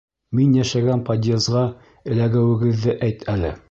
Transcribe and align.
Мин 0.37 0.55
йәшәгән 0.61 1.03
подъезға 1.11 1.63
эләгеүегеҙҙе 2.15 3.01
әйт 3.09 3.29
әле. 3.37 3.59